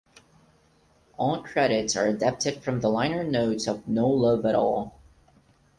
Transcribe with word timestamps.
All 1.15 1.43
credits 1.43 1.95
are 1.95 2.07
adapted 2.07 2.63
from 2.63 2.79
the 2.81 2.89
liner 2.89 3.23
notes 3.23 3.67
of 3.67 3.87
"No 3.87 4.09
Love 4.09 4.47
at 4.47 4.55
All". 4.55 4.99